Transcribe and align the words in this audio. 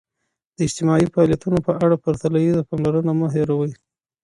د 0.55 0.57
اجتماعي 0.67 1.07
فعالیتونو 1.13 1.57
په 1.67 1.71
اړه 1.83 2.01
پرتلیزه 2.03 2.67
پاملرنه 2.69 3.11
مه 3.19 3.27
هېروئ. 3.35 3.71